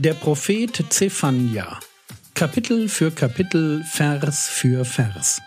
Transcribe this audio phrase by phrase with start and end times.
[0.00, 1.80] Der Prophet Zephania.
[2.32, 5.40] Kapitel für Kapitel, Vers für Vers.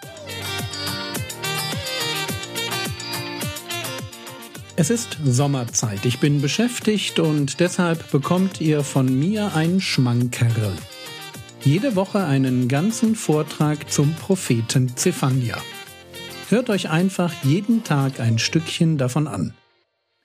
[4.76, 6.06] Es ist Sommerzeit.
[6.06, 10.74] Ich bin beschäftigt und deshalb bekommt ihr von mir ein Schmankerl.
[11.64, 15.56] Jede Woche einen ganzen Vortrag zum Propheten Zephania.
[16.50, 19.54] Hört euch einfach jeden Tag ein Stückchen davon an.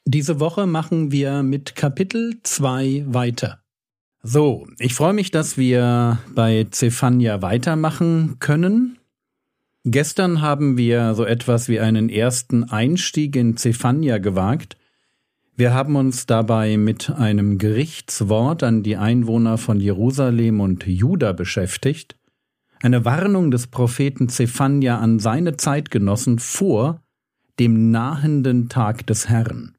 [0.05, 3.61] Diese Woche machen wir mit Kapitel 2 weiter.
[4.23, 8.98] So, ich freue mich, dass wir bei Zephania weitermachen können.
[9.84, 14.77] Gestern haben wir so etwas wie einen ersten Einstieg in Zephania gewagt.
[15.55, 22.17] Wir haben uns dabei mit einem Gerichtswort an die Einwohner von Jerusalem und Juda beschäftigt,
[22.83, 27.01] eine Warnung des Propheten Zephania an seine Zeitgenossen vor
[27.59, 29.76] dem nahenden Tag des Herrn.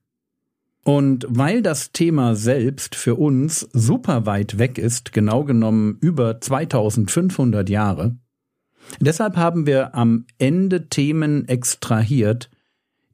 [0.87, 7.69] Und weil das Thema selbst für uns super weit weg ist, genau genommen über 2500
[7.69, 8.15] Jahre,
[9.01, 12.49] deshalb haben wir am Ende Themen extrahiert,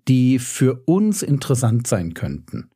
[0.08, 2.70] die für uns interessant sein könnten.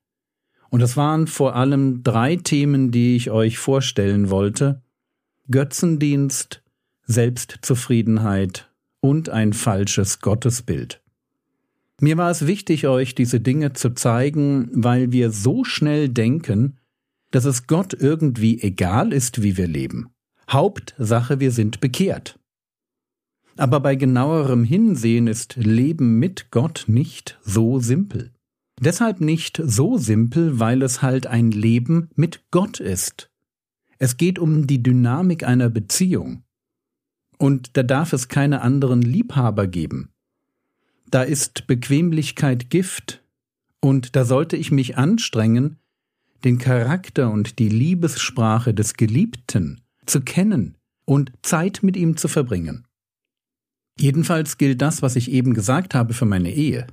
[0.71, 4.81] Und es waren vor allem drei Themen, die ich euch vorstellen wollte.
[5.51, 6.63] Götzendienst,
[7.03, 11.03] Selbstzufriedenheit und ein falsches Gottesbild.
[11.99, 16.77] Mir war es wichtig, euch diese Dinge zu zeigen, weil wir so schnell denken,
[17.31, 20.09] dass es Gott irgendwie egal ist, wie wir leben.
[20.49, 22.39] Hauptsache, wir sind bekehrt.
[23.57, 28.31] Aber bei genauerem Hinsehen ist Leben mit Gott nicht so simpel.
[28.79, 33.31] Deshalb nicht so simpel, weil es halt ein Leben mit Gott ist.
[33.97, 36.43] Es geht um die Dynamik einer Beziehung.
[37.39, 40.11] Und da darf es keine anderen Liebhaber geben.
[41.09, 43.23] Da ist Bequemlichkeit Gift,
[43.79, 45.77] und da sollte ich mich anstrengen,
[46.43, 52.85] den Charakter und die Liebessprache des Geliebten zu kennen und Zeit mit ihm zu verbringen.
[53.99, 56.87] Jedenfalls gilt das, was ich eben gesagt habe, für meine Ehe.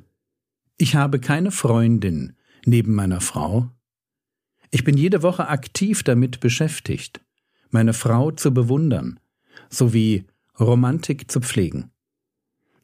[0.76, 3.70] Ich habe keine Freundin neben meiner Frau.
[4.70, 7.20] Ich bin jede Woche aktiv damit beschäftigt,
[7.70, 9.20] meine Frau zu bewundern,
[9.69, 10.24] sowie
[10.58, 11.91] Romantik zu pflegen.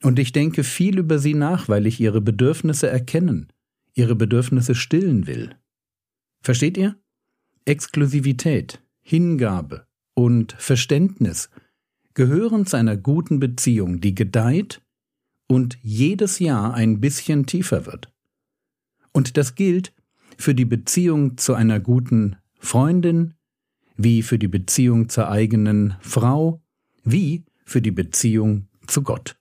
[0.02, 3.52] Und ich denke viel über sie nach, weil ich ihre Bedürfnisse erkennen,
[3.94, 5.56] ihre Bedürfnisse stillen will.
[6.42, 6.96] Versteht ihr?
[7.66, 11.50] Exklusivität, Hingabe und Verständnis
[12.14, 14.82] gehören zu einer guten Beziehung, die gedeiht
[15.46, 18.12] und jedes Jahr ein bisschen tiefer wird.
[19.12, 19.92] Und das gilt
[20.38, 23.34] für die Beziehung zu einer guten Freundin,
[23.96, 26.62] wie für die Beziehung zur eigenen Frau,
[27.04, 29.39] wie für die Beziehung zu Gott.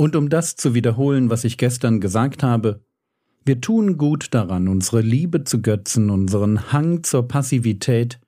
[0.00, 2.82] Und um das zu wiederholen, was ich gestern gesagt habe,
[3.44, 8.18] wir tun gut daran, unsere Liebe zu Götzen, unseren Hang zur Passivität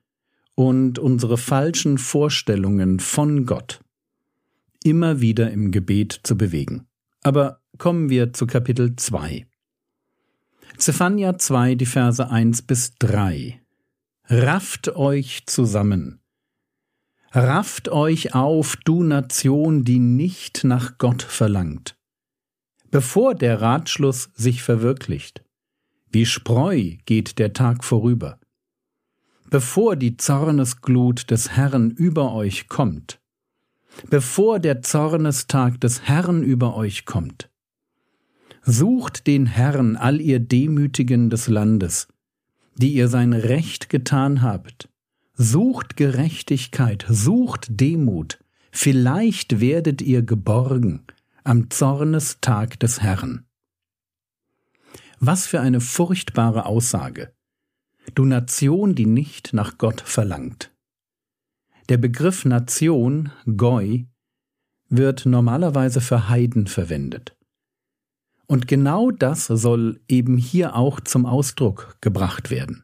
[0.53, 3.79] und unsere falschen Vorstellungen von Gott
[4.83, 6.85] immer wieder im Gebet zu bewegen.
[7.23, 9.47] Aber kommen wir zu Kapitel 2.
[10.77, 13.59] Zephania 2, die Verse 1 bis 3.
[14.25, 16.19] Rafft euch zusammen,
[17.35, 21.97] Rafft euch auf, du Nation, die nicht nach Gott verlangt,
[22.91, 25.43] bevor der Ratschluss sich verwirklicht.
[26.11, 28.39] Wie Spreu geht der Tag vorüber.
[29.49, 33.19] Bevor die Zornesglut des Herrn über euch kommt,
[34.11, 37.49] bevor der Zornestag des Herrn über euch kommt.
[38.61, 42.07] Sucht den Herrn, all ihr Demütigen des Landes,
[42.75, 44.87] die ihr sein Recht getan habt,
[45.35, 48.39] Sucht Gerechtigkeit, sucht Demut,
[48.71, 51.07] vielleicht werdet ihr geborgen
[51.43, 53.45] am Zornestag des Herrn.
[55.19, 57.33] Was für eine furchtbare Aussage.
[58.13, 60.71] Du Nation, die nicht nach Gott verlangt.
[61.89, 64.05] Der Begriff Nation, Goi,
[64.89, 67.35] wird normalerweise für Heiden verwendet.
[68.45, 72.82] Und genau das soll eben hier auch zum Ausdruck gebracht werden.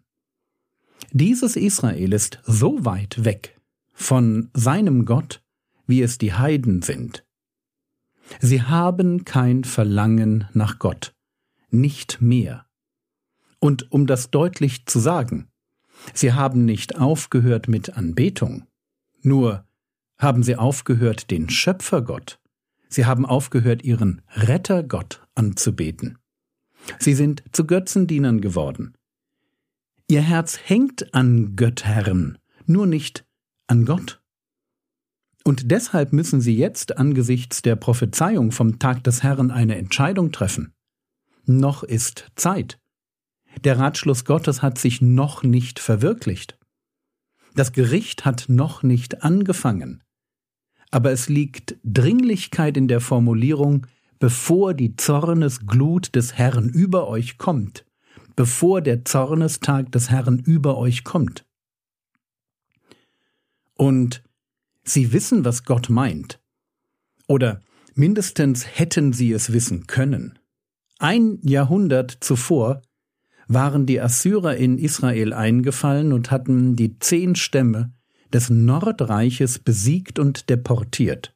[1.11, 3.59] Dieses Israel ist so weit weg
[3.93, 5.41] von seinem Gott,
[5.87, 7.25] wie es die Heiden sind.
[8.39, 11.15] Sie haben kein Verlangen nach Gott,
[11.71, 12.67] nicht mehr.
[13.59, 15.47] Und um das deutlich zu sagen,
[16.13, 18.67] sie haben nicht aufgehört mit Anbetung,
[19.23, 19.67] nur
[20.19, 22.39] haben sie aufgehört, den Schöpfergott,
[22.87, 26.19] sie haben aufgehört, ihren Rettergott anzubeten.
[26.99, 28.93] Sie sind zu Götzendienern geworden,
[30.11, 33.27] Ihr Herz hängt an Göttern, nur nicht
[33.67, 34.19] an Gott.
[35.43, 40.73] Und deshalb müssen Sie jetzt angesichts der Prophezeiung vom Tag des Herrn eine Entscheidung treffen.
[41.45, 42.79] Noch ist Zeit.
[43.63, 46.57] Der Ratschluss Gottes hat sich noch nicht verwirklicht.
[47.53, 50.03] Das Gericht hat noch nicht angefangen.
[50.89, 53.85] Aber es liegt Dringlichkeit in der Formulierung,
[54.17, 57.85] bevor die Zornesglut des Herrn über euch kommt,
[58.39, 61.45] bevor der Zornestag des Herrn über euch kommt.
[63.75, 64.23] Und
[64.85, 66.39] sie wissen, was Gott meint.
[67.27, 67.61] Oder
[67.95, 70.39] mindestens hätten sie es wissen können.
[70.99, 72.81] Ein Jahrhundert zuvor
[73.49, 77.91] waren die Assyrer in Israel eingefallen und hatten die zehn Stämme
[78.31, 81.35] des Nordreiches besiegt und deportiert.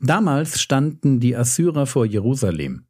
[0.00, 2.84] Damals standen die Assyrer vor Jerusalem,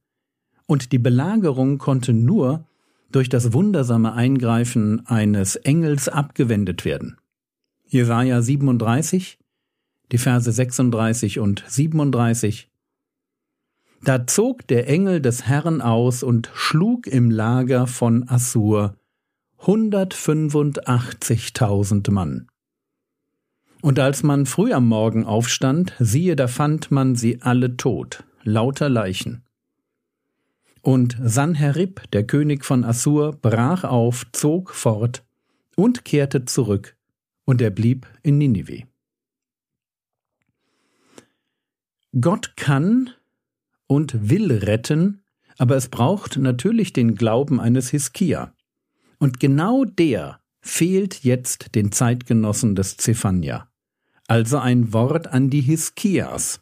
[0.66, 2.66] und die Belagerung konnte nur
[3.12, 7.16] durch das wundersame Eingreifen eines Engels abgewendet werden.
[7.86, 9.38] Jesaja 37,
[10.12, 12.68] die Verse 36 und 37.
[14.02, 18.96] Da zog der Engel des Herrn aus und schlug im Lager von Assur
[19.60, 22.48] 185.000 Mann.
[23.82, 28.88] Und als man früh am Morgen aufstand, siehe, da fand man sie alle tot, lauter
[28.88, 29.42] Leichen.
[30.86, 35.24] Und Sanherib, der König von Assur, brach auf, zog fort
[35.74, 36.96] und kehrte zurück,
[37.44, 38.84] und er blieb in Ninive.
[42.20, 43.10] Gott kann
[43.88, 45.22] und will retten,
[45.58, 48.54] aber es braucht natürlich den Glauben eines Hiskia.
[49.18, 53.68] Und genau der fehlt jetzt den Zeitgenossen des Zephania
[54.28, 56.60] also ein Wort an die Hiskias.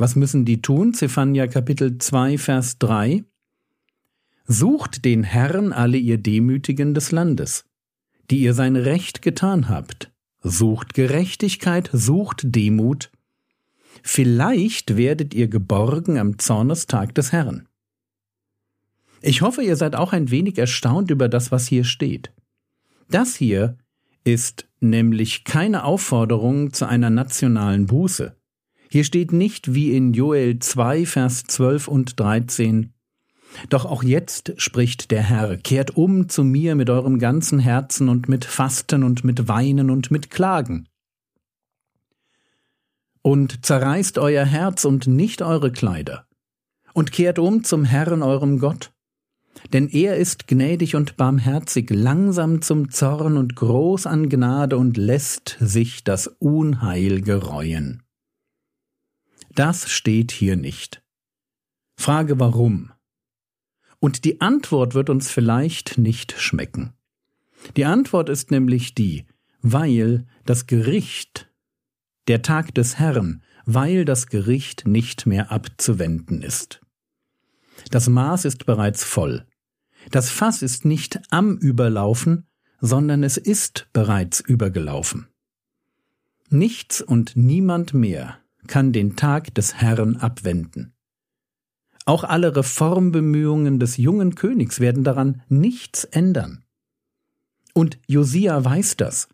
[0.00, 0.94] Was müssen die tun?
[0.94, 3.22] Zephania Kapitel 2, Vers 3.
[4.46, 7.66] Sucht den Herrn alle ihr Demütigen des Landes,
[8.30, 10.10] die ihr sein Recht getan habt.
[10.42, 13.10] Sucht Gerechtigkeit, sucht Demut.
[14.02, 17.68] Vielleicht werdet ihr geborgen am Zornestag des Herrn.
[19.20, 22.32] Ich hoffe, ihr seid auch ein wenig erstaunt über das, was hier steht.
[23.10, 23.76] Das hier
[24.24, 28.39] ist nämlich keine Aufforderung zu einer nationalen Buße.
[28.92, 32.92] Hier steht nicht wie in Joel 2, Vers 12 und 13,
[33.68, 38.28] Doch auch jetzt spricht der Herr, kehrt um zu mir mit eurem ganzen Herzen und
[38.28, 40.88] mit Fasten und mit Weinen und mit Klagen.
[43.22, 46.26] Und zerreißt euer Herz und nicht eure Kleider,
[46.92, 48.90] und kehrt um zum Herrn eurem Gott,
[49.72, 55.58] denn er ist gnädig und barmherzig, langsam zum Zorn und groß an Gnade und lässt
[55.60, 58.02] sich das Unheil gereuen.
[59.54, 61.02] Das steht hier nicht.
[61.96, 62.92] Frage warum?
[63.98, 66.94] Und die Antwort wird uns vielleicht nicht schmecken.
[67.76, 69.26] Die Antwort ist nämlich die,
[69.60, 71.50] weil das Gericht,
[72.28, 76.80] der Tag des Herrn, weil das Gericht nicht mehr abzuwenden ist.
[77.90, 79.46] Das Maß ist bereits voll.
[80.10, 82.46] Das Fass ist nicht am Überlaufen,
[82.80, 85.28] sondern es ist bereits übergelaufen.
[86.48, 90.92] Nichts und niemand mehr kann den Tag des Herrn abwenden.
[92.06, 96.64] Auch alle Reformbemühungen des jungen Königs werden daran nichts ändern.
[97.74, 99.28] Und Josia weiß das.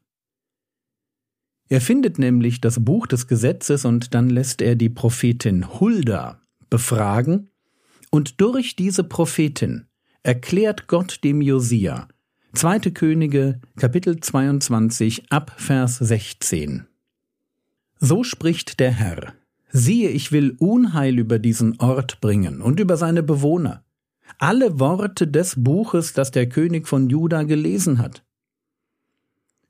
[1.68, 6.40] Er findet nämlich das Buch des Gesetzes und dann lässt er die Prophetin Hulda
[6.70, 7.50] befragen,
[8.10, 9.86] und durch diese Prophetin
[10.22, 12.08] erklärt Gott dem Josia.
[12.54, 16.86] Zweite Könige, Kapitel 22, ab Vers 16.
[17.98, 19.34] So spricht der Herr.
[19.70, 23.84] Siehe, ich will Unheil über diesen Ort bringen und über seine Bewohner.
[24.38, 28.24] Alle Worte des Buches, das der König von Juda gelesen hat.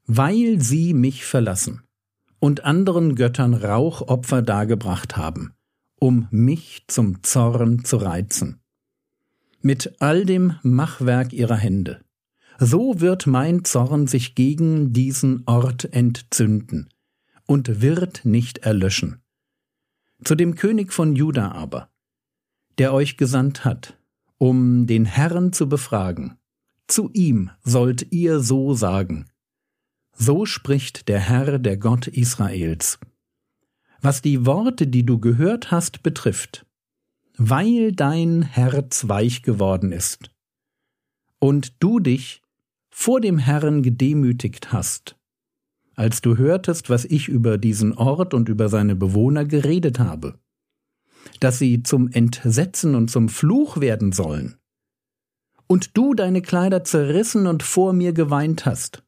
[0.06, 1.82] Weil sie mich verlassen
[2.38, 5.52] und anderen Göttern Rauchopfer dargebracht haben,
[5.98, 8.60] um mich zum Zorn zu reizen
[9.62, 12.00] mit all dem Machwerk ihrer Hände.
[12.58, 16.88] So wird mein Zorn sich gegen diesen Ort entzünden
[17.46, 19.22] und wird nicht erlöschen.
[20.24, 21.90] Zu dem König von Juda aber,
[22.78, 23.98] der euch gesandt hat,
[24.38, 26.38] um den Herrn zu befragen,
[26.86, 29.26] zu ihm sollt ihr so sagen.
[30.12, 32.98] So spricht der Herr, der Gott Israels.
[34.00, 36.66] Was die Worte, die du gehört hast, betrifft,
[37.36, 40.30] weil dein Herz weich geworden ist
[41.38, 42.42] und du dich
[42.90, 45.16] vor dem Herrn gedemütigt hast,
[45.96, 50.38] als du hörtest, was ich über diesen Ort und über seine Bewohner geredet habe,
[51.40, 54.56] dass sie zum Entsetzen und zum Fluch werden sollen,
[55.66, 59.02] und du deine Kleider zerrissen und vor mir geweint hast.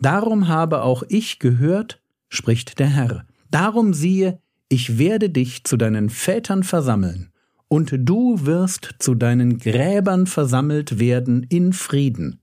[0.00, 6.10] Darum habe auch ich gehört, spricht der Herr, darum siehe, ich werde dich zu deinen
[6.10, 7.30] Vätern versammeln,
[7.68, 12.40] und du wirst zu deinen Gräbern versammelt werden in Frieden.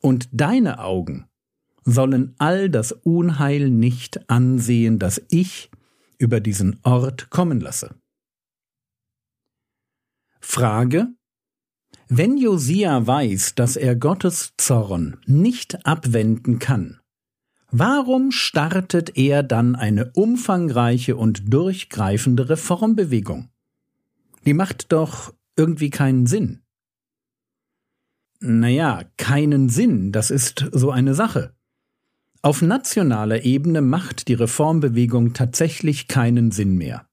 [0.00, 1.26] Und deine Augen
[1.84, 5.70] sollen all das Unheil nicht ansehen, das ich
[6.18, 7.94] über diesen Ort kommen lasse.
[10.40, 11.08] Frage
[12.08, 17.00] Wenn Josia weiß, dass er Gottes Zorn nicht abwenden kann,
[17.70, 23.48] warum startet er dann eine umfangreiche und durchgreifende Reformbewegung?
[24.44, 26.62] Die macht doch irgendwie keinen Sinn.
[28.40, 31.54] Naja, keinen Sinn, das ist so eine Sache.
[32.44, 37.06] Auf nationaler Ebene macht die Reformbewegung tatsächlich keinen Sinn mehr.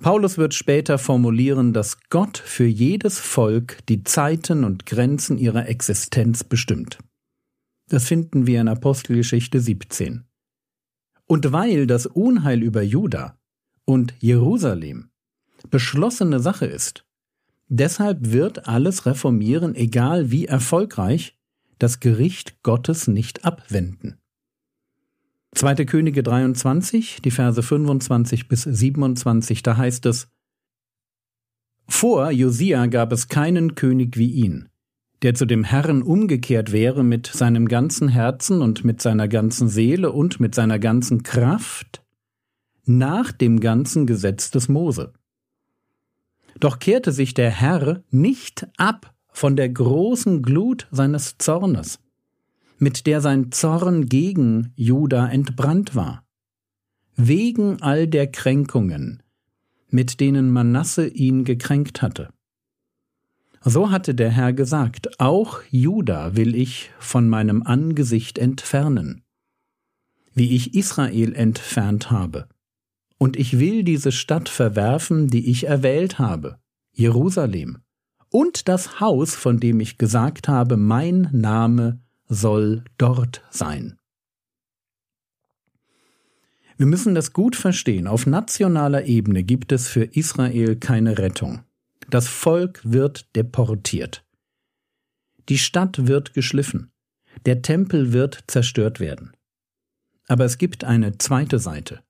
[0.00, 6.44] Paulus wird später formulieren, dass Gott für jedes Volk die Zeiten und Grenzen ihrer Existenz
[6.44, 6.98] bestimmt.
[7.88, 10.24] Das finden wir in Apostelgeschichte 17.
[11.26, 13.38] Und weil das Unheil über Juda
[13.86, 15.08] und Jerusalem
[15.70, 17.06] beschlossene Sache ist,
[17.68, 21.37] deshalb wird alles Reformieren, egal wie erfolgreich,
[21.78, 24.18] das Gericht Gottes nicht abwenden.
[25.54, 25.86] 2.
[25.86, 30.28] Könige 23, die Verse 25 bis 27, da heißt es,
[31.88, 34.68] Vor Josia gab es keinen König wie ihn,
[35.22, 40.12] der zu dem Herrn umgekehrt wäre mit seinem ganzen Herzen und mit seiner ganzen Seele
[40.12, 42.04] und mit seiner ganzen Kraft,
[42.84, 45.12] nach dem ganzen Gesetz des Mose.
[46.60, 52.00] Doch kehrte sich der Herr nicht ab von der großen Glut seines Zornes,
[52.78, 56.26] mit der sein Zorn gegen Juda entbrannt war,
[57.14, 59.22] wegen all der Kränkungen,
[59.90, 62.30] mit denen Manasse ihn gekränkt hatte.
[63.62, 69.22] So hatte der Herr gesagt, auch Juda will ich von meinem Angesicht entfernen,
[70.34, 72.48] wie ich Israel entfernt habe.
[73.18, 76.58] Und ich will diese Stadt verwerfen, die ich erwählt habe,
[76.92, 77.78] Jerusalem,
[78.30, 83.98] und das Haus, von dem ich gesagt habe, mein Name soll dort sein.
[86.76, 88.06] Wir müssen das gut verstehen.
[88.06, 91.64] Auf nationaler Ebene gibt es für Israel keine Rettung.
[92.08, 94.24] Das Volk wird deportiert.
[95.48, 96.92] Die Stadt wird geschliffen.
[97.46, 99.32] Der Tempel wird zerstört werden.
[100.28, 102.02] Aber es gibt eine zweite Seite.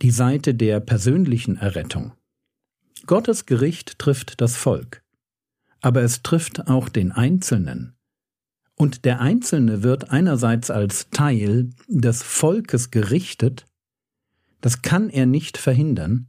[0.00, 2.12] Die Seite der persönlichen Errettung.
[3.04, 5.02] Gottes Gericht trifft das Volk,
[5.80, 7.94] aber es trifft auch den Einzelnen.
[8.74, 13.66] Und der Einzelne wird einerseits als Teil des Volkes gerichtet,
[14.60, 16.28] das kann er nicht verhindern,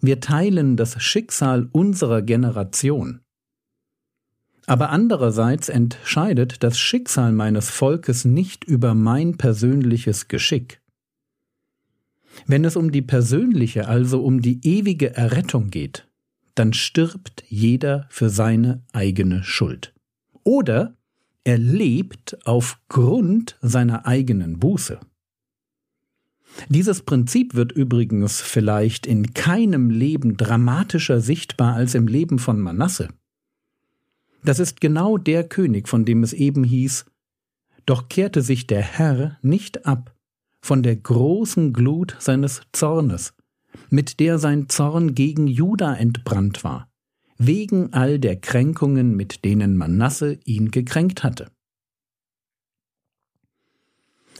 [0.00, 3.20] wir teilen das Schicksal unserer Generation.
[4.66, 10.80] Aber andererseits entscheidet das Schicksal meines Volkes nicht über mein persönliches Geschick.
[12.46, 16.08] Wenn es um die persönliche, also um die ewige Errettung geht,
[16.54, 19.94] dann stirbt jeder für seine eigene Schuld.
[20.44, 20.96] Oder
[21.44, 24.98] er lebt aufgrund seiner eigenen Buße.
[26.68, 33.08] Dieses Prinzip wird übrigens vielleicht in keinem Leben dramatischer sichtbar als im Leben von Manasse.
[34.44, 37.04] Das ist genau der König, von dem es eben hieß,
[37.86, 40.14] doch kehrte sich der Herr nicht ab
[40.60, 43.34] von der großen Glut seines Zornes,
[43.90, 46.90] mit der sein Zorn gegen Juda entbrannt war,
[47.38, 51.50] wegen all der Kränkungen, mit denen Manasse ihn gekränkt hatte.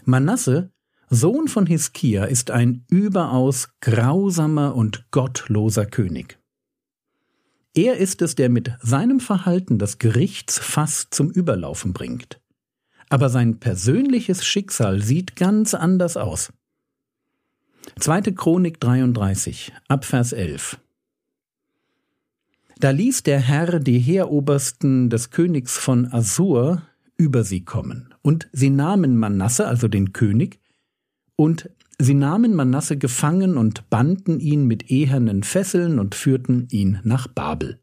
[0.04, 0.70] Manasse,
[1.10, 6.38] Sohn von Hiskia, ist ein überaus grausamer und gottloser König.
[7.74, 12.40] Er ist es, der mit seinem Verhalten das Gerichtsfass zum Überlaufen bringt.
[13.10, 16.52] Aber sein persönliches Schicksal sieht ganz anders aus.
[17.98, 18.22] 2.
[18.32, 20.78] Chronik 33, Abvers 11.
[22.78, 26.82] Da ließ der Herr die Heerobersten des Königs von Assur
[27.16, 30.60] über sie kommen, und sie nahmen Manasse, also den König,
[31.34, 37.26] und sie nahmen Manasse gefangen und banden ihn mit ehernen Fesseln und führten ihn nach
[37.26, 37.80] Babel.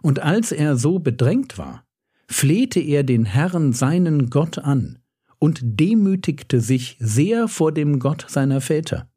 [0.00, 1.85] Und als er so bedrängt war,
[2.28, 4.98] flehte er den Herrn seinen Gott an
[5.38, 9.10] und demütigte sich sehr vor dem Gott seiner Väter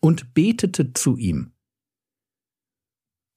[0.00, 1.52] und betete zu ihm.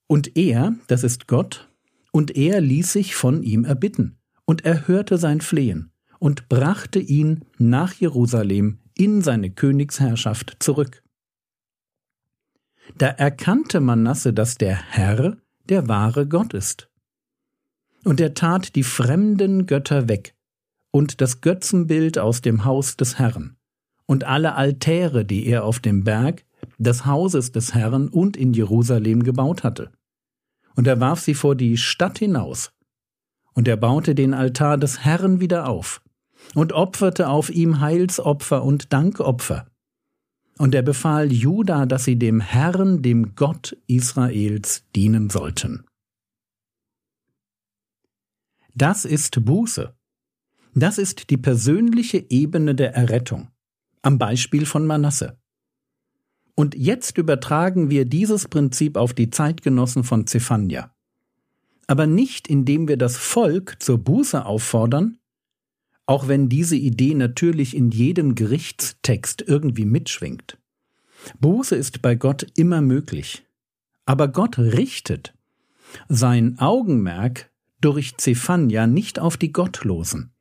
[0.07, 1.69] Und er, das ist Gott,
[2.11, 7.93] und er ließ sich von ihm erbitten und erhörte sein Flehen und brachte ihn nach
[7.93, 11.03] Jerusalem in seine Königsherrschaft zurück.
[12.97, 15.37] Da erkannte Manasse, dass der Herr
[15.69, 16.90] der wahre Gott ist
[18.03, 20.35] und er tat die fremden Götter weg
[20.91, 23.55] und das Götzenbild aus dem Haus des Herrn
[24.11, 26.43] und alle Altäre, die er auf dem Berg
[26.77, 29.89] des Hauses des Herrn und in Jerusalem gebaut hatte.
[30.75, 32.71] Und er warf sie vor die Stadt hinaus,
[33.53, 36.01] und er baute den Altar des Herrn wieder auf,
[36.55, 39.67] und opferte auf ihm Heilsopfer und Dankopfer.
[40.57, 45.85] Und er befahl Juda, dass sie dem Herrn, dem Gott Israels, dienen sollten.
[48.75, 49.93] Das ist Buße.
[50.73, 53.49] Das ist die persönliche Ebene der Errettung,
[54.01, 55.37] am Beispiel von Manasse.
[56.55, 60.93] Und jetzt übertragen wir dieses Prinzip auf die Zeitgenossen von Zephania.
[61.87, 65.17] Aber nicht indem wir das Volk zur Buße auffordern,
[66.05, 70.57] auch wenn diese Idee natürlich in jedem Gerichtstext irgendwie mitschwingt.
[71.39, 73.45] Buße ist bei Gott immer möglich.
[74.05, 75.33] Aber Gott richtet
[76.09, 77.50] sein Augenmerk
[77.81, 80.31] durch Zephania nicht auf die Gottlosen.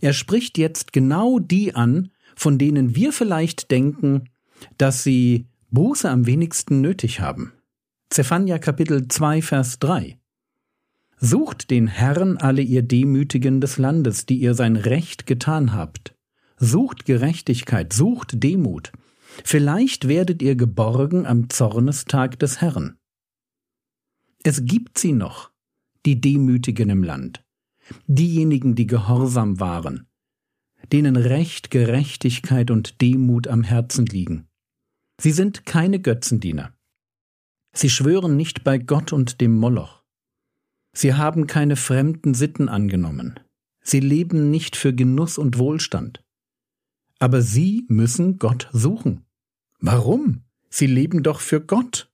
[0.00, 4.30] Er spricht jetzt genau die an, von denen wir vielleicht denken,
[4.78, 7.52] dass sie Buße am wenigsten nötig haben.
[8.10, 10.18] Zephania Kapitel 2 Vers 3
[11.22, 16.14] Sucht den Herrn alle ihr Demütigen des Landes, die ihr sein Recht getan habt.
[16.56, 18.90] Sucht Gerechtigkeit, sucht Demut.
[19.44, 22.96] Vielleicht werdet ihr geborgen am Zornestag des Herrn.
[24.42, 25.49] Es gibt sie noch,
[26.06, 27.44] die Demütigen im Land,
[28.06, 30.06] diejenigen, die gehorsam waren,
[30.92, 34.48] denen Recht, Gerechtigkeit und Demut am Herzen liegen.
[35.20, 36.72] Sie sind keine Götzendiener.
[37.72, 40.02] Sie schwören nicht bei Gott und dem Moloch.
[40.92, 43.38] Sie haben keine fremden Sitten angenommen.
[43.82, 46.24] Sie leben nicht für Genuss und Wohlstand.
[47.18, 49.24] Aber sie müssen Gott suchen.
[49.78, 50.42] Warum?
[50.68, 52.10] Sie leben doch für Gott.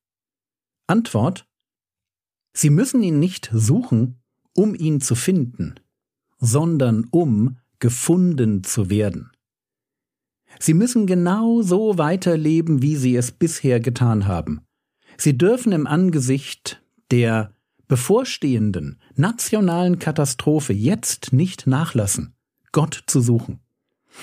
[0.87, 1.46] Antwort
[2.57, 4.17] Sie müssen ihn nicht suchen,
[4.55, 5.75] um ihn zu finden,
[6.39, 9.31] sondern um gefunden zu werden.
[10.59, 14.63] Sie müssen genau so weiterleben, wie sie es bisher getan haben.
[15.19, 17.53] Sie dürfen im Angesicht der
[17.89, 22.35] bevorstehenden nationalen Katastrophe jetzt nicht nachlassen,
[22.73, 23.61] Gott zu suchen,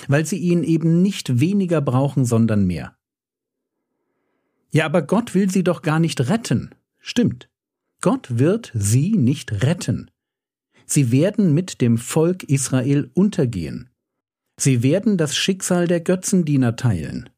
[0.08, 2.96] weil sie ihn eben nicht weniger brauchen, sondern mehr.
[4.72, 6.74] Ja, aber Gott will sie doch gar nicht retten.
[6.98, 7.48] Stimmt.
[8.04, 10.10] Gott wird sie nicht retten.
[10.84, 13.88] Sie werden mit dem Volk Israel untergehen.
[14.60, 17.30] Sie werden das Schicksal der Götzendiener teilen.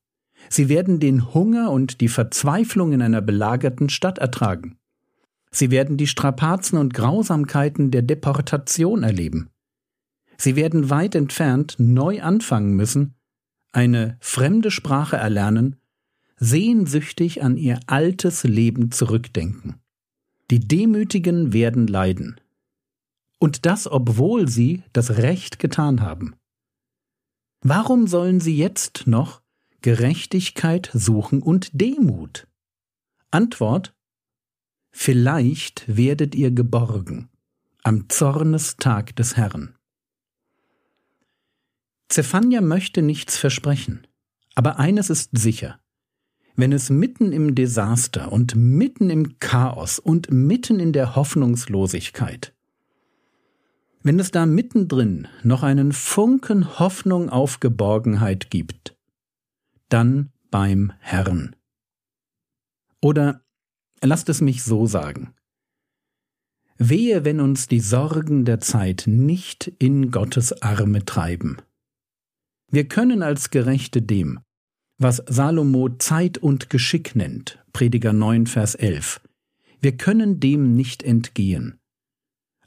[0.49, 4.77] Sie werden den Hunger und die Verzweiflung in einer belagerten Stadt ertragen.
[5.53, 9.51] Sie werden die Strapazen und Grausamkeiten der Deportation erleben.
[10.37, 13.15] Sie werden weit entfernt neu anfangen müssen,
[13.71, 15.77] eine fremde Sprache erlernen,
[16.39, 19.81] sehnsüchtig an ihr altes Leben zurückdenken.
[20.51, 22.41] Die Demütigen werden leiden.
[23.39, 26.37] Und das, obwohl sie das Recht getan haben.
[27.61, 29.43] Warum sollen sie jetzt noch
[29.83, 32.47] Gerechtigkeit suchen und Demut?
[33.31, 33.95] Antwort
[34.93, 37.29] Vielleicht werdet ihr geborgen
[37.83, 39.77] am Zornestag des Herrn.
[42.09, 44.07] Zephania möchte nichts versprechen,
[44.55, 45.79] aber eines ist sicher.
[46.57, 52.53] Wenn es mitten im Desaster und mitten im Chaos und mitten in der Hoffnungslosigkeit
[54.07, 58.97] wenn es da mittendrin noch einen Funken Hoffnung auf Geborgenheit gibt,
[59.88, 61.57] dann beim Herrn.
[63.01, 63.40] Oder
[64.01, 65.35] lasst es mich so sagen.
[66.79, 71.57] Wehe, wenn uns die Sorgen der Zeit nicht in Gottes Arme treiben.
[72.71, 74.38] Wir können als Gerechte dem,
[74.99, 79.21] was Salomo Zeit und Geschick nennt, Prediger 9, Vers 11,
[79.81, 81.79] wir können dem nicht entgehen.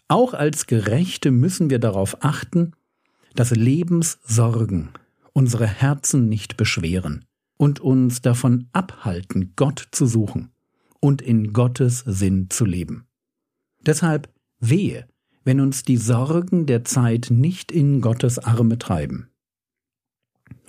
[0.08, 2.74] Auch als Gerechte müssen wir darauf achten,
[3.36, 4.90] dass Lebenssorgen
[5.34, 7.26] unsere Herzen nicht beschweren
[7.58, 10.52] und uns davon abhalten, Gott zu suchen
[11.00, 13.08] und in Gottes Sinn zu leben.
[13.86, 15.08] Deshalb wehe,
[15.44, 19.30] wenn uns die Sorgen der Zeit nicht in Gottes Arme treiben.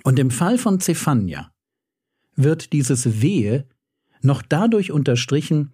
[0.03, 1.50] Und im Fall von Zephania
[2.35, 3.65] wird dieses Wehe
[4.21, 5.73] noch dadurch unterstrichen,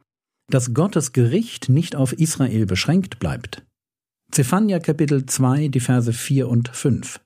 [0.49, 3.65] dass Gottes Gericht nicht auf Israel beschränkt bleibt.
[4.31, 7.19] Zephania Kapitel 2, die Verse 4 und 5.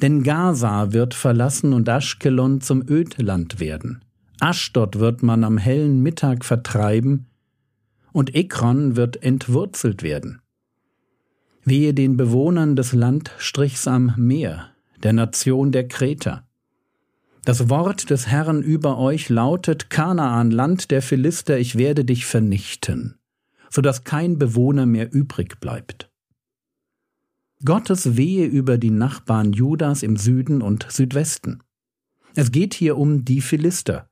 [0.00, 4.02] Denn Gaza wird verlassen und Aschkelon zum Ödland werden.
[4.40, 7.26] Aschdod wird man am hellen Mittag vertreiben
[8.12, 10.40] und Ekron wird entwurzelt werden.
[11.64, 14.70] Wehe den Bewohnern des Landstrichs am Meer,
[15.02, 16.47] der Nation der Kreter.
[17.48, 23.14] Das Wort des Herrn über euch lautet Kanaan, Land der Philister, ich werde dich vernichten,
[23.70, 26.10] so dass kein Bewohner mehr übrig bleibt.
[27.64, 31.62] Gottes Wehe über die Nachbarn Judas im Süden und Südwesten.
[32.34, 34.10] Es geht hier um die Philister.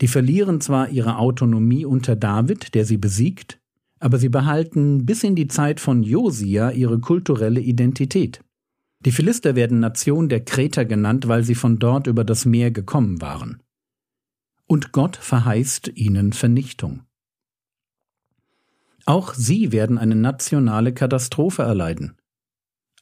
[0.00, 3.58] Die verlieren zwar ihre Autonomie unter David, der sie besiegt,
[3.98, 8.43] aber sie behalten bis in die Zeit von Josia ihre kulturelle Identität.
[9.04, 13.20] Die Philister werden Nation der Kreter genannt, weil sie von dort über das Meer gekommen
[13.20, 13.62] waren.
[14.66, 17.02] Und Gott verheißt ihnen Vernichtung.
[19.04, 22.16] Auch sie werden eine nationale Katastrophe erleiden.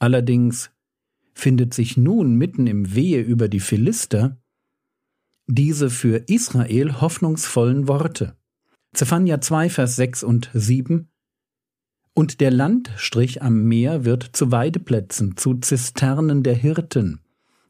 [0.01, 0.71] Allerdings
[1.35, 4.39] findet sich nun mitten im Wehe über die Philister
[5.47, 8.37] diese für Israel hoffnungsvollen Worte.
[8.93, 11.12] Zephania 2, Vers 6 und 7
[12.15, 17.21] Und der Landstrich am Meer wird zu Weideplätzen, zu Zisternen der Hirten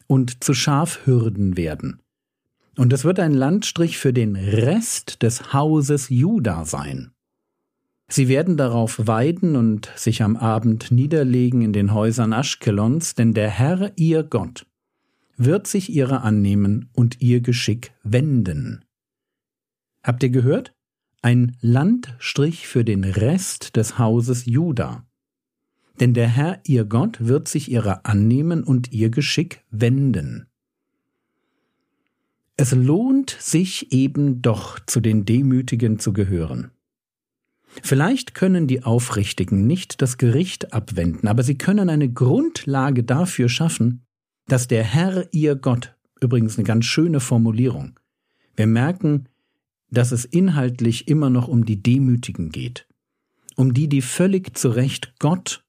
[0.07, 2.01] und zu Schafhürden werden.
[2.77, 7.13] Und es wird ein Landstrich für den Rest des Hauses Juda sein.
[8.09, 13.49] Sie werden darauf weiden und sich am Abend niederlegen in den Häusern Aschkelons, denn der
[13.49, 14.67] Herr, ihr Gott,
[15.37, 18.85] wird sich ihrer annehmen und ihr Geschick wenden.
[20.03, 20.75] Habt ihr gehört?
[21.25, 25.07] Ein Landstrich für den Rest des Hauses Juda.
[26.01, 30.49] Denn der Herr, ihr Gott, wird sich ihrer annehmen und ihr Geschick wenden.
[32.57, 36.73] Es lohnt sich eben doch zu den Demütigen zu gehören.
[37.85, 44.05] Vielleicht können die Aufrichtigen nicht das Gericht abwenden, aber sie können eine Grundlage dafür schaffen,
[44.49, 48.01] dass der Herr ihr Gott, übrigens eine ganz schöne Formulierung,
[48.57, 49.29] wir merken,
[49.93, 52.89] dass es inhaltlich immer noch um die Demütigen geht,
[53.57, 55.65] um die, die völlig zu Recht Gott,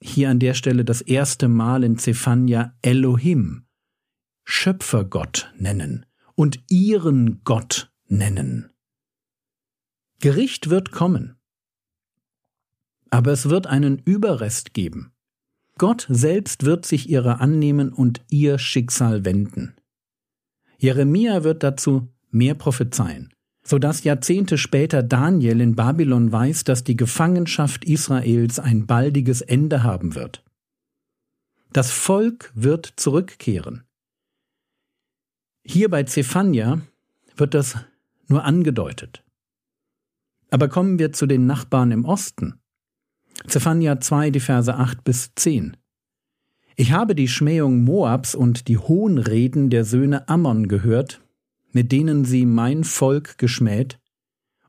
[0.00, 3.66] hier an der Stelle das erste Mal in Zephania Elohim,
[4.44, 8.70] Schöpfergott nennen und ihren Gott nennen.
[10.20, 11.36] Gericht wird kommen.
[13.10, 15.12] Aber es wird einen Überrest geben.
[15.76, 19.74] Gott selbst wird sich ihrer annehmen und ihr Schicksal wenden.
[20.78, 23.32] Jeremia wird dazu mehr prophezeien,
[23.70, 29.84] so dass Jahrzehnte später Daniel in Babylon weiß, dass die Gefangenschaft Israels ein baldiges Ende
[29.84, 30.42] haben wird.
[31.72, 33.84] Das Volk wird zurückkehren.
[35.62, 36.80] Hier bei Zephania
[37.36, 37.76] wird das
[38.26, 39.22] nur angedeutet.
[40.50, 42.58] Aber kommen wir zu den Nachbarn im Osten.
[43.46, 45.76] Zephania 2, die Verse 8 bis 10.
[46.74, 51.20] Ich habe die Schmähung Moabs und die Hohnreden der Söhne Ammon gehört,
[51.72, 53.98] mit denen sie mein Volk geschmäht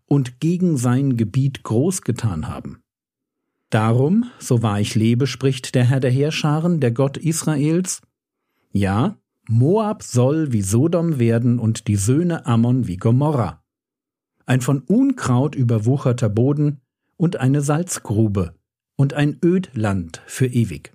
[0.06, 2.82] und gegen sein Gebiet groß getan haben.
[3.70, 8.02] Darum, so wahr ich lebe, spricht der Herr der Heerscharen, der Gott Israels,
[8.72, 13.62] ja, Moab soll wie Sodom werden und die Söhne Ammon wie Gomorra
[14.52, 16.82] ein von Unkraut überwucherter Boden
[17.16, 18.54] und eine Salzgrube
[18.98, 20.92] und ein Ödland für ewig.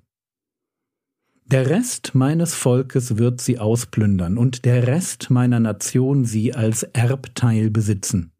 [1.49, 7.71] Der Rest meines Volkes wird sie ausplündern und der Rest meiner Nation sie als Erbteil
[7.71, 8.33] besitzen.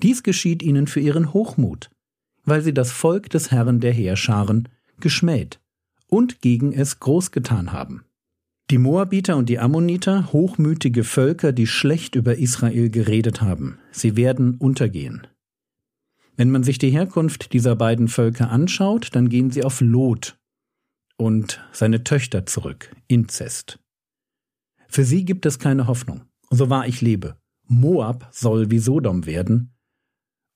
[0.00, 1.90] Dies geschieht ihnen für ihren Hochmut,
[2.44, 4.68] weil sie das Volk des Herrn der Heerscharen
[5.00, 5.58] geschmäht
[6.06, 8.04] und gegen es großgetan haben.
[8.70, 14.54] Die Moabiter und die Ammoniter, hochmütige Völker, die schlecht über Israel geredet haben, sie werden
[14.58, 15.26] untergehen.
[16.36, 20.37] Wenn man sich die Herkunft dieser beiden Völker anschaut, dann gehen sie auf Lot
[21.18, 23.78] und seine Töchter zurück, Inzest.
[24.88, 26.22] Für sie gibt es keine Hoffnung.
[26.50, 27.36] So wahr ich lebe.
[27.66, 29.74] Moab soll wie Sodom werden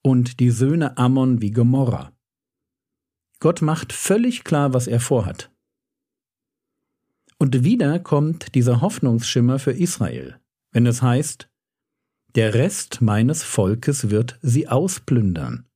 [0.03, 2.12] und die Söhne Ammon wie Gomorra.
[3.40, 5.51] Gott macht völlig klar, was er vorhat.
[7.38, 11.48] Und wieder kommt dieser Hoffnungsschimmer für Israel, wenn es heißt,
[12.35, 15.66] der Rest meines Volkes wird sie ausplündern,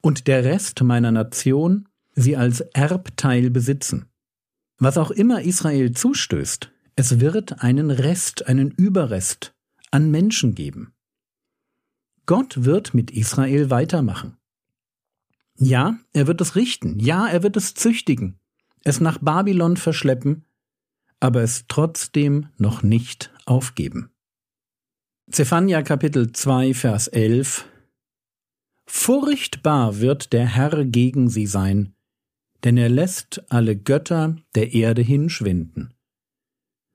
[0.00, 4.06] und der Rest meiner Nation sie als Erbteil besitzen.
[4.82, 9.54] Was auch immer Israel zustößt, es wird einen Rest, einen Überrest
[9.90, 10.92] an Menschen geben.
[12.26, 14.36] Gott wird mit Israel weitermachen.
[15.56, 18.40] Ja, er wird es richten, ja, er wird es züchtigen,
[18.84, 20.44] es nach Babylon verschleppen
[21.22, 24.10] aber es trotzdem noch nicht aufgeben.
[25.30, 27.64] Zephania Kapitel 2 Vers 11
[28.86, 31.94] Furchtbar wird der Herr gegen sie sein,
[32.64, 35.94] denn er lässt alle Götter der Erde hinschwinden.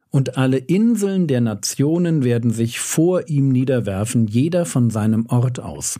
[0.09, 5.99] Und alle Inseln der Nationen werden sich vor ihm niederwerfen, jeder von seinem Ort aus.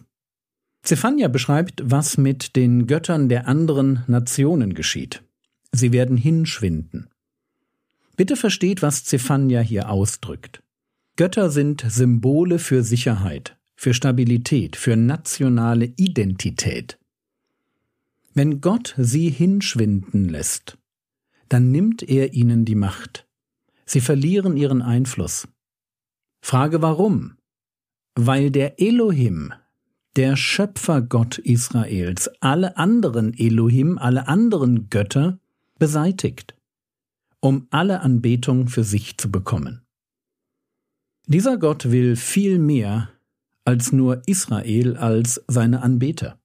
[0.81, 5.23] Zephania beschreibt, was mit den Göttern der anderen Nationen geschieht.
[5.73, 7.09] Sie werden hinschwinden.
[8.15, 10.63] Bitte versteht, was Zephania hier ausdrückt.
[11.17, 16.97] Götter sind Symbole für Sicherheit, für Stabilität, für nationale Identität.
[18.37, 20.77] Wenn Gott sie hinschwinden lässt,
[21.49, 23.27] dann nimmt er ihnen die Macht.
[23.87, 25.47] Sie verlieren ihren Einfluss.
[26.43, 27.37] Frage warum?
[28.13, 29.53] Weil der Elohim,
[30.17, 35.39] der Schöpfergott Israels, alle anderen Elohim, alle anderen Götter
[35.79, 36.55] beseitigt,
[37.39, 39.81] um alle Anbetung für sich zu bekommen.
[41.25, 43.09] Dieser Gott will viel mehr
[43.65, 46.36] als nur Israel als seine Anbeter.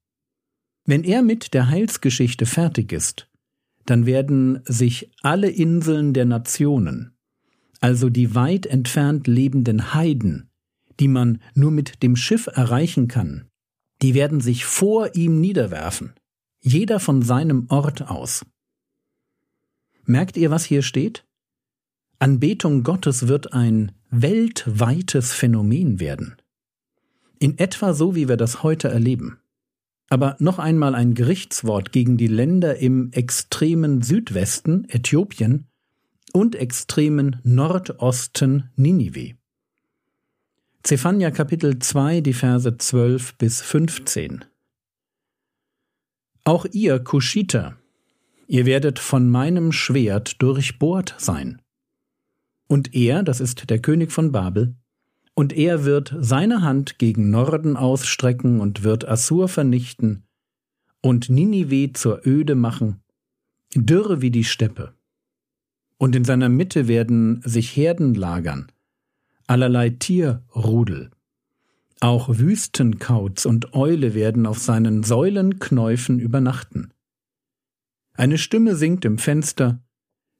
[0.85, 3.29] Wenn er mit der Heilsgeschichte fertig ist,
[3.87, 7.17] dann werden sich alle Inseln der Nationen,
[7.81, 10.51] also die weit entfernt lebenden Heiden,
[11.01, 13.49] die man nur mit dem Schiff erreichen kann,
[14.03, 16.15] die werden sich vor ihm niederwerfen,
[16.61, 18.45] jeder von seinem Ort aus.
[20.05, 21.25] Merkt ihr, was hier steht?
[22.19, 26.37] Anbetung Gottes wird ein weltweites Phänomen werden.
[27.39, 29.42] In etwa so, wie wir das heute erleben.
[30.13, 35.69] Aber noch einmal ein Gerichtswort gegen die Länder im extremen Südwesten, Äthiopien,
[36.35, 39.37] und extremen Nordosten, Ninive.
[40.83, 44.45] Zephania Kapitel 2, die Verse 12 bis 15.
[46.45, 47.79] Auch ihr, Kuschiter,
[48.47, 51.63] ihr werdet von meinem Schwert durchbohrt sein.
[52.69, 54.75] Und er, das ist der König von Babel,
[55.35, 60.25] und er wird seine Hand gegen Norden ausstrecken und wird Assur vernichten
[61.01, 63.03] und Ninive zur Öde machen,
[63.75, 64.95] dürre wie die Steppe.
[65.99, 68.71] Und in seiner Mitte werden sich Herden lagern,
[69.47, 71.11] allerlei Tierrudel.
[72.01, 76.93] Auch Wüstenkauz und Eule werden auf seinen Säulenknäufen übernachten.
[78.15, 79.81] Eine Stimme singt im Fenster,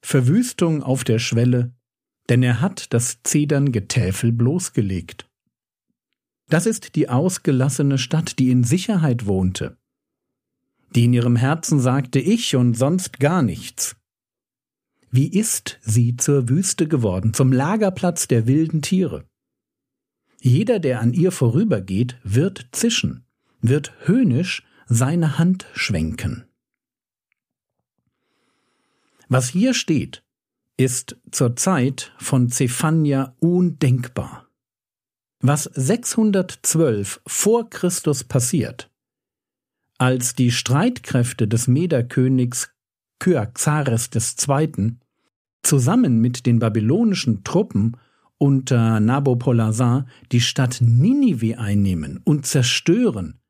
[0.03, 1.73] Verwüstung auf der Schwelle,
[2.29, 5.29] denn er hat das Zederngetäfel bloßgelegt.
[6.49, 9.79] Das ist die ausgelassene Stadt, die in Sicherheit wohnte,
[10.95, 13.97] die in ihrem Herzen sagte ich und sonst gar nichts.
[15.11, 19.27] Wie ist sie zur Wüste geworden, zum Lagerplatz der wilden Tiere?
[20.41, 23.25] Jeder, der an ihr vorübergeht, wird zischen,
[23.61, 26.45] wird höhnisch seine Hand schwenken.
[29.29, 30.25] Was hier steht,
[30.77, 34.49] ist zur Zeit von Zephania undenkbar.
[35.41, 38.91] Was 612 vor Christus passiert,
[39.99, 42.71] als die Streitkräfte des Mederkönigs
[43.19, 44.97] Kyaxares II.
[45.63, 47.97] zusammen mit den babylonischen Truppen
[48.39, 53.41] unter Nabopolassar die Stadt Ninive einnehmen und zerstören,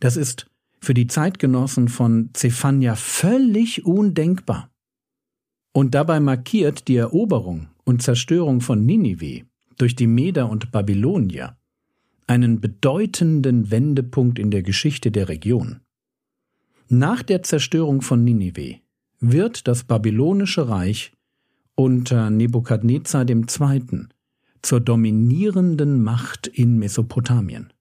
[0.00, 4.70] das ist für die Zeitgenossen von Zephania völlig undenkbar.
[5.72, 9.44] Und dabei markiert die Eroberung und Zerstörung von Ninive
[9.76, 11.56] durch die Meder und Babylonier
[12.26, 15.80] einen bedeutenden Wendepunkt in der Geschichte der Region.
[16.88, 18.80] Nach der Zerstörung von Ninive
[19.20, 21.12] wird das babylonische Reich
[21.74, 24.08] unter Nebukadnezar II.
[24.62, 27.72] zur dominierenden Macht in Mesopotamien.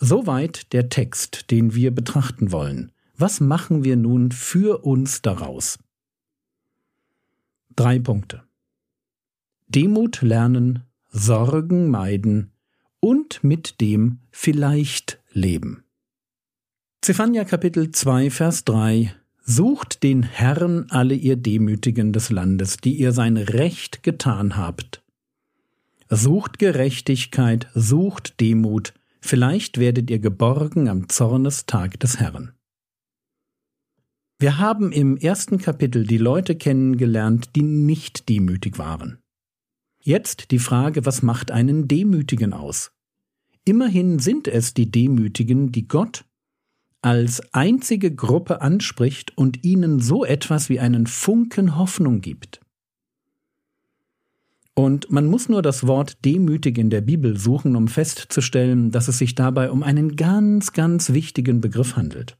[0.00, 2.92] Soweit der Text, den wir betrachten wollen.
[3.16, 5.78] Was machen wir nun für uns daraus?
[7.76, 8.42] Drei Punkte.
[9.66, 12.52] Demut lernen, Sorgen meiden
[13.00, 15.84] und mit dem vielleicht leben.
[17.00, 19.14] Zephania Kapitel 2 Vers 3
[19.46, 25.02] Sucht den Herrn alle ihr Demütigen des Landes, die ihr sein Recht getan habt.
[26.08, 32.52] Sucht Gerechtigkeit, sucht Demut, vielleicht werdet ihr geborgen am Zornestag des Herrn.
[34.38, 39.18] Wir haben im ersten Kapitel die Leute kennengelernt, die nicht demütig waren.
[40.00, 42.92] Jetzt die Frage, was macht einen Demütigen aus?
[43.64, 46.24] Immerhin sind es die Demütigen, die Gott
[47.00, 52.60] als einzige Gruppe anspricht und ihnen so etwas wie einen Funken Hoffnung gibt.
[54.74, 59.18] Und man muss nur das Wort demütig in der Bibel suchen, um festzustellen, dass es
[59.18, 62.36] sich dabei um einen ganz, ganz wichtigen Begriff handelt.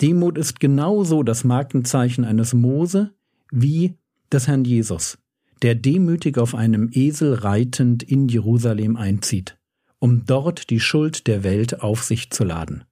[0.00, 3.12] Demut ist genauso das Markenzeichen eines Mose
[3.50, 3.94] wie
[4.30, 5.18] des Herrn Jesus,
[5.62, 9.58] der demütig auf einem Esel reitend in Jerusalem einzieht,
[9.98, 12.84] um dort die Schuld der Welt auf sich zu laden.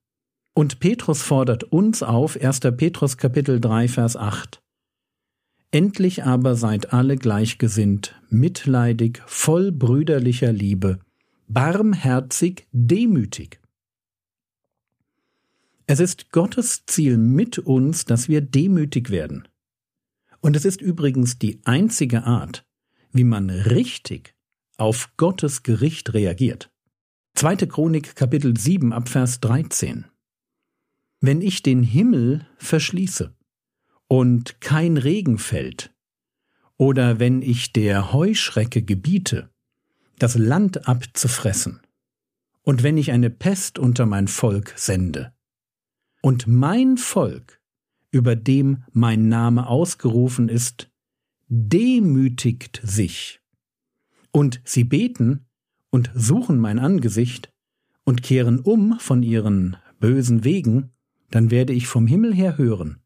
[0.55, 2.61] Und Petrus fordert uns auf, 1.
[2.77, 4.63] Petrus Kapitel 3, Vers 8.
[5.71, 10.99] Endlich aber seid alle gleichgesinnt, mitleidig, voll brüderlicher Liebe,
[11.49, 13.61] barmherzig, demütig.
[15.89, 19.47] Es ist Gottes Ziel mit uns, dass wir demütig werden.
[20.41, 22.67] Und es ist übrigens die einzige Art,
[23.13, 24.35] wie man richtig
[24.79, 26.73] auf Gottes Gericht reagiert.
[27.35, 30.07] Zweite Chronik Kapitel 7 ab Vers 13.
[31.21, 33.33] Wenn ich den Himmel verschließe
[34.09, 35.95] und kein Regen fällt,
[36.79, 39.51] oder wenn ich der Heuschrecke gebiete,
[40.19, 41.81] das Land abzufressen,
[42.63, 45.36] und wenn ich eine Pest unter mein Volk sende.
[46.27, 47.61] Und mein Volk,
[48.11, 50.91] über dem mein Name ausgerufen ist,
[51.47, 53.41] demütigt sich.
[54.33, 55.47] Und sie beten
[55.91, 57.53] und suchen mein Angesicht
[58.03, 60.91] und kehren um von ihren bösen Wegen,
[61.31, 62.99] dann werde ich vom Himmel her hören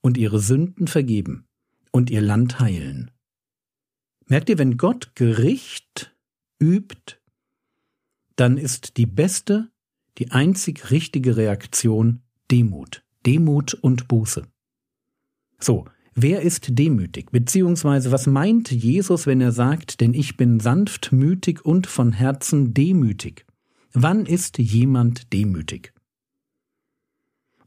[0.00, 1.48] und ihre Sünden vergeben
[1.90, 3.10] und ihr Land heilen.
[4.26, 6.16] Merkt ihr, wenn Gott Gericht
[6.60, 7.16] übt,
[8.36, 9.68] dann ist die beste,
[10.18, 13.02] die einzig richtige Reaktion Demut.
[13.26, 14.46] Demut und Buße.
[15.58, 15.84] So,
[16.14, 17.30] wer ist demütig?
[17.30, 23.44] Beziehungsweise was meint Jesus, wenn er sagt, denn ich bin sanftmütig und von Herzen demütig?
[23.92, 25.92] Wann ist jemand demütig?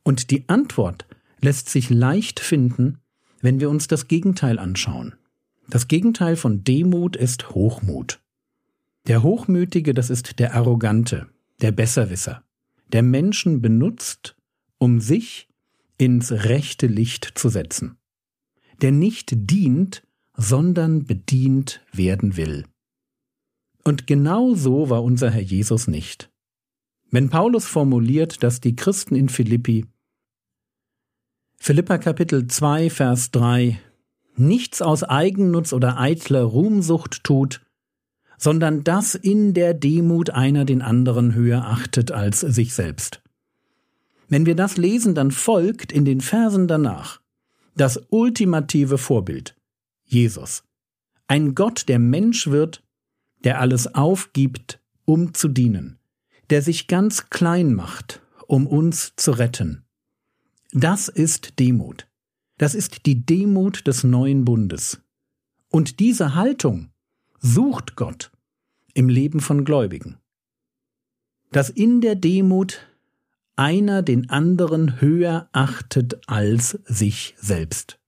[0.04, 1.06] Und die Antwort
[1.42, 3.00] lässt sich leicht finden,
[3.42, 5.16] wenn wir uns das Gegenteil anschauen.
[5.70, 8.20] Das Gegenteil von Demut ist Hochmut.
[9.08, 11.28] Der Hochmütige, das ist der Arrogante,
[11.62, 12.44] der Besserwisser,
[12.92, 14.36] der Menschen benutzt,
[14.82, 15.48] um sich
[16.00, 17.98] ins rechte Licht zu setzen,
[18.82, 20.02] der nicht dient,
[20.36, 22.66] sondern bedient werden will.
[23.84, 26.32] Und genau so war unser Herr Jesus nicht.
[27.12, 29.86] Wenn Paulus formuliert, dass die Christen in Philippi
[31.60, 33.80] Philippa Kapitel 2 Vers 3
[34.36, 37.62] nichts aus Eigennutz oder eitler Ruhmsucht tut,
[38.40, 43.21] sondern dass in der Demut einer den anderen höher achtet als sich selbst.
[44.32, 47.20] Wenn wir das lesen, dann folgt in den Versen danach
[47.76, 49.58] das ultimative Vorbild,
[50.06, 50.64] Jesus.
[51.28, 52.82] Ein Gott, der Mensch wird,
[53.44, 56.00] der alles aufgibt, um zu dienen,
[56.50, 59.84] der sich ganz klein macht, um uns zu retten.
[60.72, 62.08] Das ist Demut.
[62.58, 65.02] Das ist die Demut des neuen Bundes.
[65.68, 66.90] Und diese Haltung
[67.42, 68.32] sucht Gott
[68.94, 70.20] im Leben von Gläubigen.
[71.52, 72.88] Dass in der Demut
[73.62, 78.00] einer den anderen höher achtet als sich selbst.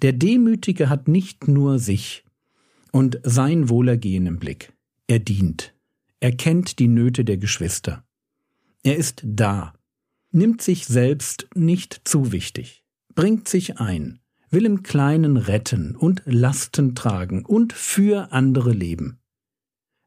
[0.00, 2.24] Der Demütige hat nicht nur sich
[2.92, 4.72] und sein Wohlergehen im Blick.
[5.08, 5.74] Er dient.
[6.20, 8.04] Er kennt die Nöte der Geschwister.
[8.84, 9.74] Er ist da,
[10.30, 12.84] nimmt sich selbst nicht zu wichtig,
[13.16, 14.20] bringt sich ein,
[14.50, 19.18] will im Kleinen retten und Lasten tragen und für andere leben.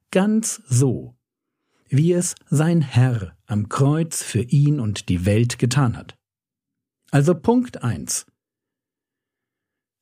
[0.09, 1.17] Ganz so,
[1.91, 6.17] wie es sein Herr am Kreuz für ihn und die Welt getan hat.
[7.11, 8.25] Also Punkt eins: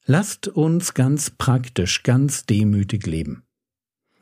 [0.06, 3.44] Lasst uns ganz praktisch, ganz demütig leben.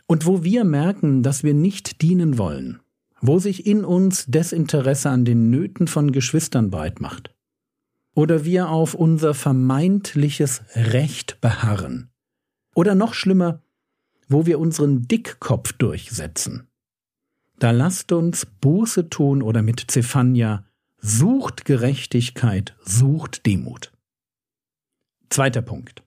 [0.08, 2.80] Und wo wir merken, dass wir nicht dienen wollen,
[3.20, 7.36] wo sich in uns Desinteresse an den Nöten von Geschwistern breit macht,
[8.16, 12.10] oder wir auf unser vermeintliches Recht beharren.
[12.74, 13.62] Oder noch schlimmer,
[14.30, 16.70] wo wir unseren Dickkopf durchsetzen.
[17.60, 20.66] Da lasst uns Buße tun oder mit Zephania,
[21.00, 23.92] sucht Gerechtigkeit, sucht Demut.
[25.30, 26.04] Zweiter Punkt.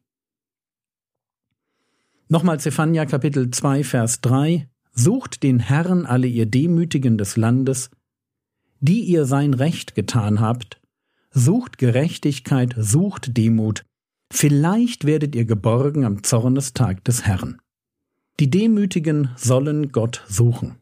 [2.28, 4.68] Nochmal Zephania Kapitel 2 Vers 3.
[4.92, 7.90] Sucht den Herrn alle ihr Demütigen des Landes,
[8.80, 10.80] die ihr sein Recht getan habt,
[11.32, 13.84] Sucht Gerechtigkeit, sucht Demut,
[14.32, 17.60] vielleicht werdet ihr geborgen am Zornestag des Herrn.
[18.40, 20.79] Die Demütigen sollen Gott suchen.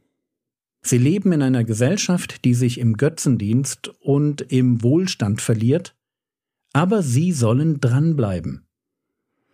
[0.82, 5.94] Sie leben in einer Gesellschaft, die sich im Götzendienst und im Wohlstand verliert,
[6.72, 8.66] aber sie sollen dranbleiben.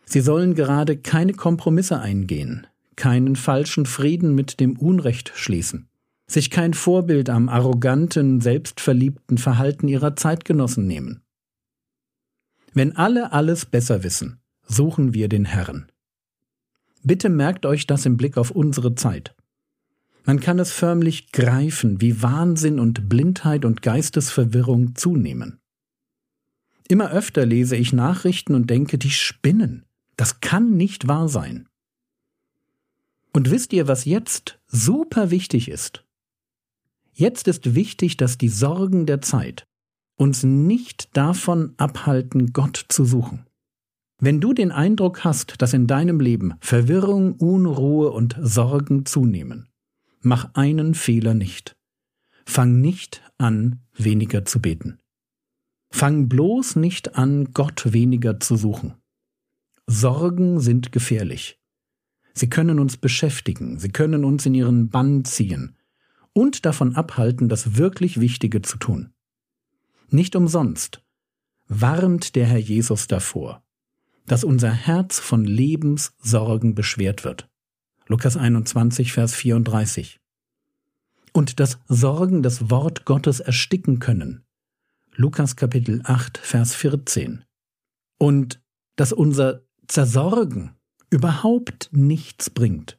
[0.04, 5.88] Sie sollen gerade keine Kompromisse eingehen, keinen falschen Frieden mit dem Unrecht schließen
[6.26, 11.22] sich kein Vorbild am arroganten, selbstverliebten Verhalten ihrer Zeitgenossen nehmen.
[12.72, 15.86] Wenn alle alles besser wissen, suchen wir den Herrn.
[17.02, 19.34] Bitte merkt euch das im Blick auf unsere Zeit.
[20.24, 25.60] Man kann es förmlich greifen, wie Wahnsinn und Blindheit und Geistesverwirrung zunehmen.
[26.88, 29.84] Immer öfter lese ich Nachrichten und denke, die spinnen.
[30.16, 31.68] Das kann nicht wahr sein.
[33.32, 36.04] Und wisst ihr, was jetzt super wichtig ist?
[37.12, 39.66] Jetzt ist wichtig, dass die Sorgen der Zeit
[40.16, 43.46] uns nicht davon abhalten, Gott zu suchen.
[44.20, 49.68] Wenn du den Eindruck hast, dass in deinem Leben Verwirrung, Unruhe und Sorgen zunehmen,
[50.24, 51.76] mach einen Fehler nicht.
[52.44, 54.98] Fang nicht an, weniger zu beten.
[55.90, 58.94] Fang bloß nicht an, Gott weniger zu suchen.
[59.86, 61.60] Sorgen sind gefährlich.
[62.34, 65.76] Sie können uns beschäftigen, sie können uns in ihren Bann ziehen,
[66.32, 69.12] und davon abhalten, das wirklich Wichtige zu tun.
[70.10, 71.04] Nicht umsonst
[71.68, 73.64] warnt der Herr Jesus davor,
[74.26, 77.48] dass unser Herz von Lebenssorgen beschwert wird.
[78.06, 80.20] Lukas 21, Vers 34.
[81.32, 84.44] und das Sorgen das Wort Gottes ersticken können.
[85.16, 87.44] Lukas Kapitel 8, Vers 14.
[88.18, 88.62] Und
[88.96, 90.74] dass unser Zersorgen
[91.10, 92.96] überhaupt nichts bringt.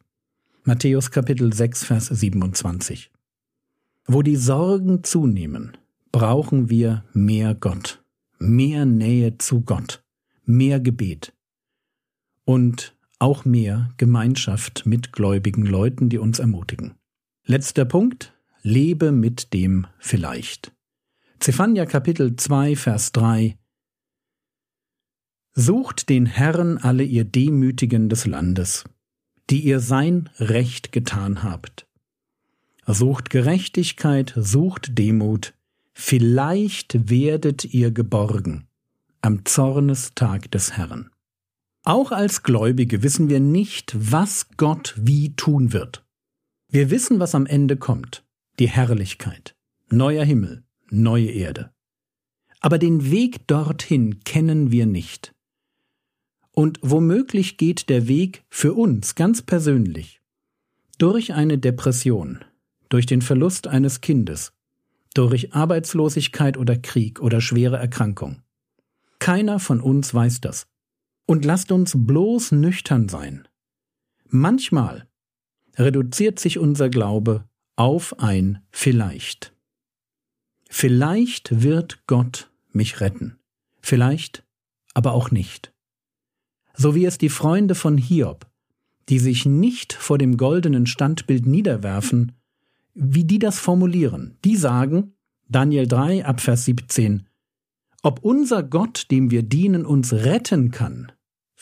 [0.64, 3.12] Matthäus Kapitel 6, Vers 27.
[4.08, 5.78] Wo die Sorgen zunehmen,
[6.12, 8.04] brauchen wir mehr Gott,
[8.38, 10.04] mehr Nähe zu Gott,
[10.46, 11.34] mehr Gebet
[12.44, 16.96] und auch mehr Gemeinschaft mit gläubigen Leuten, die uns ermutigen.
[17.46, 20.72] Letzter Punkt, lebe mit dem vielleicht.
[21.40, 23.58] Zephania Kapitel 2, Vers 3
[25.54, 28.84] Sucht den Herrn alle ihr Demütigen des Landes,
[29.50, 31.88] die ihr sein Recht getan habt.
[32.86, 35.54] Sucht Gerechtigkeit, sucht Demut,
[35.94, 38.68] vielleicht werdet ihr geborgen
[39.22, 41.10] am Zornestag des Herrn.
[41.88, 46.04] Auch als Gläubige wissen wir nicht, was Gott wie tun wird.
[46.68, 48.26] Wir wissen, was am Ende kommt,
[48.58, 49.56] die Herrlichkeit,
[49.92, 51.72] neuer Himmel, neue Erde.
[52.60, 55.36] Aber den Weg dorthin kennen wir nicht.
[56.54, 60.22] Und womöglich geht der Weg für uns ganz persönlich
[60.98, 62.44] durch eine Depression,
[62.90, 64.54] durch den Verlust eines Kindes,
[65.14, 68.42] durch Arbeitslosigkeit oder Krieg oder schwere Erkrankung.
[69.20, 70.68] Keiner von uns weiß das.
[71.26, 73.48] Und lasst uns bloß nüchtern sein.
[74.28, 75.08] Manchmal
[75.78, 79.54] reduziert sich unser Glaube auf ein vielleicht.
[80.70, 83.38] Vielleicht wird Gott mich retten,
[83.82, 84.46] vielleicht
[84.94, 85.76] aber auch nicht
[86.78, 88.48] so wie es die Freunde von Hiob,
[89.10, 92.34] die sich nicht vor dem goldenen Standbild niederwerfen,
[92.94, 94.38] wie die das formulieren.
[94.44, 95.14] Die sagen,
[95.48, 97.28] Daniel 3 Abvers 17,
[98.02, 101.12] ob unser Gott, dem wir dienen, uns retten kann,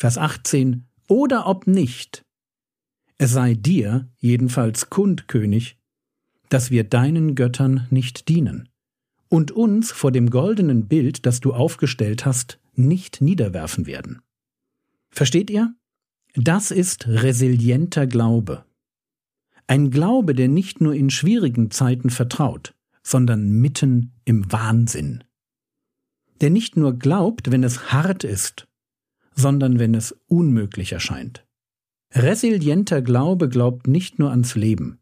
[0.04, 2.26] Vers 18, oder ob nicht,
[3.18, 5.78] es sei dir jedenfalls kund, König,
[6.50, 8.68] dass wir deinen Göttern nicht dienen
[9.30, 14.20] und uns vor dem goldenen Bild, das du aufgestellt hast, nicht niederwerfen werden.
[15.10, 15.74] Versteht ihr?
[16.36, 18.66] Das ist resilienter Glaube.
[19.68, 25.24] Ein Glaube, der nicht nur in schwierigen Zeiten vertraut, sondern mitten im Wahnsinn.
[26.42, 28.68] Der nicht nur glaubt, wenn es hart ist,
[29.36, 31.46] sondern wenn es unmöglich erscheint.
[32.14, 35.00] Resilienter Glaube glaubt nicht nur ans Leben,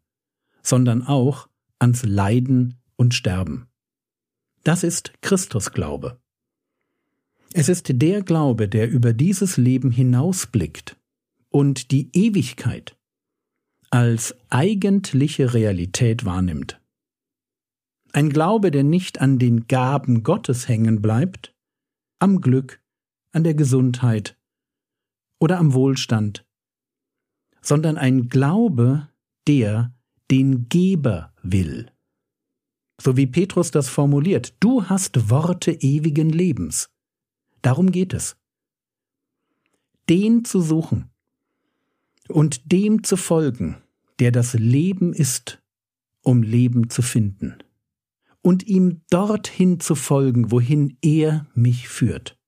[0.62, 3.68] sondern auch ans Leiden und Sterben.
[4.64, 6.18] Das ist Christusglaube.
[7.52, 10.96] Es ist der Glaube, der über dieses Leben hinausblickt
[11.50, 12.96] und die Ewigkeit
[13.90, 16.80] als eigentliche Realität wahrnimmt.
[18.12, 21.54] Ein Glaube, der nicht an den Gaben Gottes hängen bleibt,
[22.18, 22.81] am Glück,
[23.32, 24.38] an der Gesundheit
[25.38, 26.46] oder am Wohlstand,
[27.60, 29.08] sondern ein Glaube,
[29.46, 29.94] der
[30.30, 31.90] den Geber will.
[33.00, 36.90] So wie Petrus das formuliert, du hast Worte ewigen Lebens.
[37.60, 38.36] Darum geht es.
[40.08, 41.10] Den zu suchen
[42.28, 43.76] und dem zu folgen,
[44.18, 45.62] der das Leben ist,
[46.22, 47.58] um Leben zu finden,
[48.42, 52.38] und ihm dorthin zu folgen, wohin er mich führt.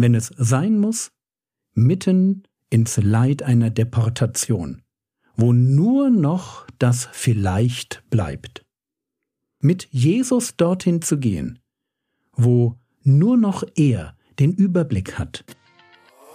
[0.00, 1.10] Wenn es sein muss,
[1.74, 4.80] mitten ins Leid einer Deportation,
[5.36, 8.64] wo nur noch das vielleicht bleibt.
[9.60, 11.58] Mit Jesus dorthin zu gehen,
[12.32, 15.44] wo nur noch er den Überblick hat.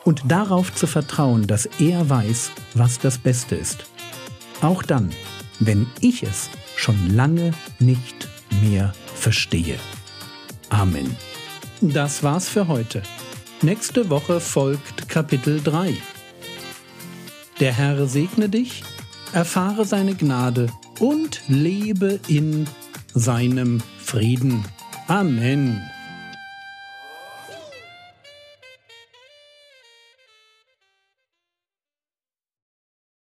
[0.04, 3.90] Und darauf zu vertrauen, dass er weiß, was das Beste ist.
[4.62, 5.10] Auch dann,
[5.60, 8.30] wenn ich es schon lange nicht
[8.62, 9.80] mehr verstehe.
[10.70, 11.16] Amen.
[11.82, 13.02] Das war's für heute.
[13.66, 15.98] Nächste Woche folgt Kapitel 3.
[17.60, 18.84] Der Herr segne dich,
[19.34, 20.68] erfahre seine Gnade
[21.00, 22.68] und lebe in
[23.16, 24.64] seinem Frieden.
[25.08, 25.82] Amen.